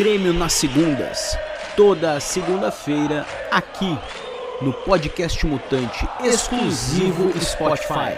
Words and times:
Grêmio 0.00 0.32
nas 0.32 0.54
segundas. 0.54 1.36
Toda 1.76 2.18
segunda-feira, 2.20 3.26
aqui 3.50 3.98
no 4.62 4.72
podcast 4.72 5.46
Mutante, 5.46 6.08
exclusivo 6.24 7.38
Spotify. 7.38 8.16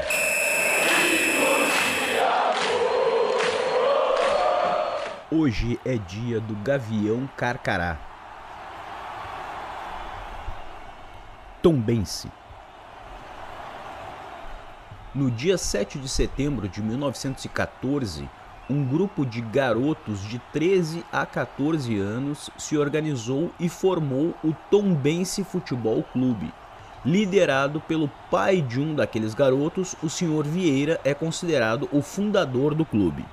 Hoje 5.28 5.80
é 5.84 5.96
dia 5.96 6.38
do 6.38 6.54
Gavião 6.62 7.28
Carcará. 7.36 7.98
Tombense. 11.60 12.30
No 15.12 15.32
dia 15.32 15.58
7 15.58 15.98
de 15.98 16.08
setembro 16.08 16.68
de 16.68 16.80
1914, 16.80 18.30
um 18.70 18.84
grupo 18.84 19.26
de 19.26 19.40
garotos 19.40 20.22
de 20.22 20.38
13 20.52 21.04
a 21.12 21.26
14 21.26 21.98
anos 21.98 22.48
se 22.56 22.76
organizou 22.76 23.50
e 23.58 23.68
formou 23.68 24.34
o 24.42 24.54
Tombense 24.70 25.42
Futebol 25.42 26.02
Clube. 26.12 26.52
Liderado 27.04 27.80
pelo 27.80 28.08
pai 28.30 28.62
de 28.62 28.80
um 28.80 28.94
daqueles 28.94 29.34
garotos, 29.34 29.96
o 30.02 30.08
senhor 30.08 30.46
Vieira 30.46 31.00
é 31.04 31.12
considerado 31.12 31.88
o 31.90 32.00
fundador 32.00 32.74
do 32.74 32.84
clube. 32.84 33.24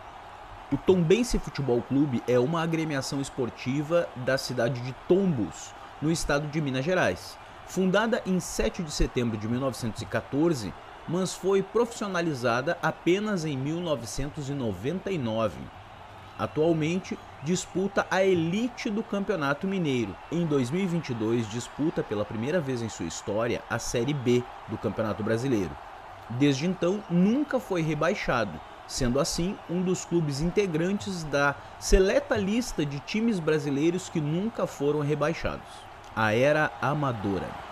O 0.71 0.77
Tombense 0.77 1.37
Futebol 1.37 1.81
Clube 1.81 2.23
é 2.27 2.39
uma 2.39 2.63
agremiação 2.63 3.21
esportiva 3.21 4.07
da 4.15 4.37
cidade 4.37 4.81
de 4.81 4.93
Tombos, 5.07 5.73
no 6.01 6.11
estado 6.11 6.47
de 6.47 6.59
Minas 6.59 6.85
Gerais. 6.85 7.37
Fundada 7.67 8.21
em 8.25 8.39
7 8.39 8.81
de 8.81 8.91
setembro 8.91 9.37
de 9.37 9.47
1914, 9.47 10.73
mas 11.09 11.33
foi 11.33 11.63
profissionalizada 11.63 12.77
apenas 12.81 13.43
em 13.43 13.57
1999. 13.57 15.57
Atualmente 16.37 17.19
disputa 17.43 18.07
a 18.09 18.23
elite 18.23 18.89
do 18.89 19.03
Campeonato 19.03 19.67
Mineiro. 19.67 20.15
Em 20.31 20.45
2022 20.45 21.49
disputa 21.49 22.01
pela 22.03 22.23
primeira 22.23 22.61
vez 22.61 22.81
em 22.81 22.87
sua 22.87 23.07
história 23.07 23.61
a 23.69 23.77
Série 23.79 24.13
B 24.13 24.41
do 24.67 24.77
Campeonato 24.77 25.21
Brasileiro. 25.23 25.75
Desde 26.29 26.67
então 26.67 27.03
nunca 27.09 27.59
foi 27.59 27.81
rebaixado, 27.81 28.57
sendo 28.87 29.19
assim 29.19 29.57
um 29.67 29.81
dos 29.81 30.05
clubes 30.05 30.39
integrantes 30.41 31.23
da 31.23 31.55
seleta 31.79 32.37
lista 32.37 32.85
de 32.85 32.99
times 32.99 33.39
brasileiros 33.39 34.09
que 34.09 34.21
nunca 34.21 34.67
foram 34.67 34.99
rebaixados. 34.99 35.65
A 36.15 36.31
era 36.33 36.71
amadora. 36.81 37.68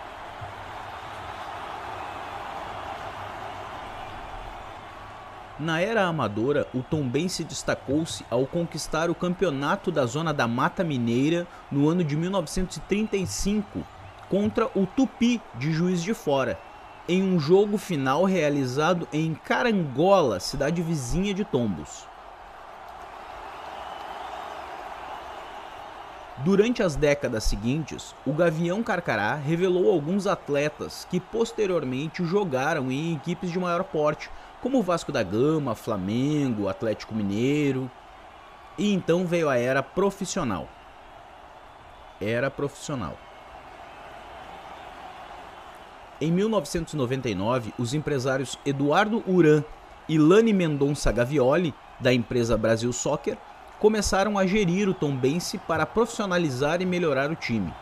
Na 5.60 5.82
era 5.82 6.06
amadora, 6.06 6.68
o 6.72 6.84
Tombense 6.84 7.44
destacou-se 7.44 8.24
ao 8.30 8.46
conquistar 8.46 9.10
o 9.10 9.16
campeonato 9.16 9.92
da 9.92 10.06
Zona 10.06 10.32
da 10.32 10.48
Mata 10.48 10.84
Mineira 10.84 11.48
no 11.72 11.90
ano 11.90 12.04
de 12.04 12.16
1935 12.16 13.84
contra 14.30 14.70
o 14.76 14.86
Tupi 14.86 15.42
de 15.56 15.72
Juiz 15.72 16.04
de 16.04 16.14
Fora, 16.14 16.60
em 17.10 17.24
um 17.24 17.40
jogo 17.40 17.80
final 17.80 18.24
realizado 18.24 19.08
em 19.12 19.34
Carangola, 19.34 20.40
cidade 20.40 20.84
vizinha 20.84 21.34
de 21.34 21.44
Tombos. 21.44 22.08
Durante 26.46 26.84
as 26.84 26.96
décadas 26.96 27.46
seguintes, 27.46 28.14
o 28.24 28.32
Gavião 28.32 28.84
Carcará 28.84 29.34
revelou 29.34 29.92
alguns 29.92 30.28
atletas 30.28 31.08
que 31.10 31.20
posteriormente 31.20 32.24
jogaram 32.24 32.92
em 32.92 33.16
equipes 33.16 33.52
de 33.52 33.58
maior 33.58 33.84
porte, 33.84 34.30
como 34.62 34.84
Vasco 34.84 35.12
da 35.12 35.24
Gama, 35.24 35.74
Flamengo, 35.74 36.70
Atlético 36.70 37.16
Mineiro. 37.16 37.90
E 38.78 38.94
então 38.94 39.26
veio 39.26 39.50
a 39.50 39.58
era 39.58 39.82
profissional. 39.82 40.70
Era 42.22 42.52
profissional. 42.52 43.18
Em 46.22 46.32
1999, 46.32 47.74
os 47.80 47.96
empresários 47.96 48.60
Eduardo 48.64 49.24
Uran 49.28 49.64
e 50.08 50.20
Lani 50.20 50.54
Mendonça 50.54 51.12
Gavioli, 51.12 51.74
da 52.00 52.14
empresa 52.14 52.56
Brasil 52.56 52.94
Soccer, 52.94 53.38
começaram 53.80 54.38
a 54.38 54.46
gerir 54.46 54.90
o 54.90 54.94
Tombense 54.94 55.58
para 55.58 55.86
profissionalizar 55.86 56.82
e 56.82 56.86
melhorar 56.86 57.30
o 57.30 57.36
time. 57.36 57.74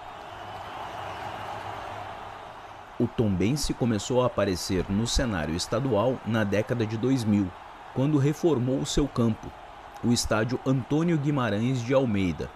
O 3.00 3.08
Tombense 3.08 3.74
começou 3.74 4.22
a 4.22 4.28
aparecer 4.28 4.86
no 4.90 5.06
cenário 5.06 5.56
estadual 5.56 6.18
na 6.26 6.44
década 6.44 6.86
de 6.86 6.98
2000, 6.98 7.50
quando 7.94 8.18
reformou 8.18 8.80
o 8.80 8.86
seu 8.86 9.08
campo, 9.08 9.52
o 10.04 10.12
estádio 10.12 10.60
Antônio 10.66 11.18
Guimarães 11.18 11.82
de 11.82 11.94
Almeida. 11.94 12.50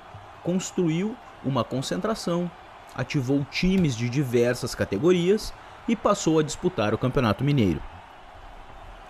Construiu 0.43 1.15
uma 1.43 1.63
concentração, 1.63 2.49
ativou 2.95 3.45
times 3.45 3.95
de 3.95 4.09
diversas 4.09 4.75
categorias 4.75 5.53
e 5.87 5.95
passou 5.95 6.39
a 6.39 6.43
disputar 6.43 6.93
o 6.93 6.97
Campeonato 6.97 7.43
Mineiro. 7.43 7.81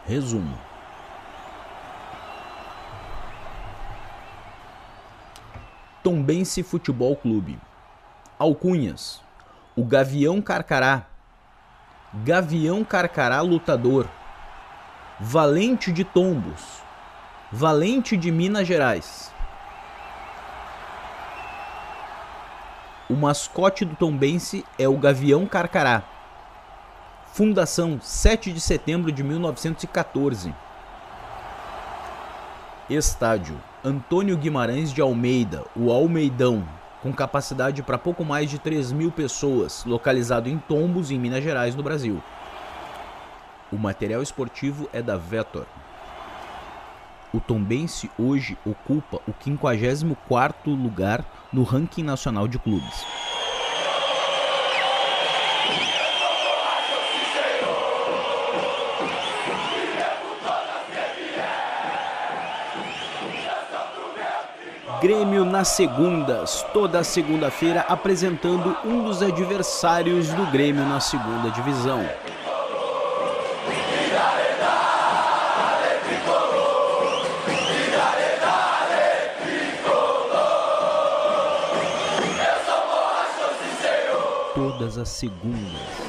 Resumo: 0.05 0.57
Tombense 6.03 6.63
Futebol 6.63 7.13
Clube. 7.15 7.59
Alcunhas: 8.37 9.21
O 9.75 9.83
Gavião 9.83 10.41
Carcará. 10.41 11.05
Gavião 12.23 12.85
Carcará 12.85 13.41
Lutador. 13.41 14.07
Valente 15.19 15.91
de 15.91 16.05
Tombos. 16.05 16.81
Valente 17.51 18.15
de 18.15 18.31
Minas 18.31 18.65
Gerais. 18.65 19.33
O 23.09 23.15
mascote 23.15 23.83
do 23.83 23.95
Tombense 23.95 24.63
é 24.77 24.87
o 24.87 24.97
Gavião 24.97 25.45
Carcará. 25.45 26.03
Fundação 27.33 27.99
7 28.01 28.53
de 28.53 28.61
setembro 28.61 29.11
de 29.11 29.21
1914. 29.21 30.55
Estádio 32.89 33.61
Antônio 33.83 34.35
Guimarães 34.35 34.91
de 34.91 34.99
Almeida, 34.99 35.63
o 35.73 35.89
Almeidão, 35.89 36.67
com 37.01 37.13
capacidade 37.13 37.81
para 37.81 37.97
pouco 37.97 38.25
mais 38.25 38.49
de 38.49 38.59
3 38.59 38.91
mil 38.91 39.09
pessoas, 39.09 39.85
localizado 39.85 40.49
em 40.49 40.57
Tombos, 40.57 41.11
em 41.11 41.17
Minas 41.17 41.41
Gerais, 41.41 41.75
no 41.75 41.81
Brasil. 41.81 42.21
O 43.71 43.77
material 43.77 44.21
esportivo 44.21 44.89
é 44.91 45.01
da 45.01 45.15
Vetor. 45.15 45.65
O 47.33 47.39
Tombense 47.39 48.11
hoje 48.19 48.57
ocupa 48.65 49.21
o 49.25 49.31
54º 49.31 50.53
lugar 50.65 51.23
no 51.53 51.63
ranking 51.63 52.03
nacional 52.03 52.49
de 52.49 52.59
clubes. 52.59 53.05
Grêmio 65.01 65.45
nas 65.45 65.69
segundas, 65.69 66.65
toda 66.73 67.05
segunda-feira 67.05 67.85
apresentando 67.87 68.75
um 68.83 69.05
dos 69.05 69.23
adversários 69.23 70.27
do 70.33 70.45
Grêmio 70.51 70.85
na 70.85 70.99
segunda 70.99 71.49
divisão. 71.51 72.05
Todas 84.53 84.97
as 84.97 85.07
segundas 85.07 86.08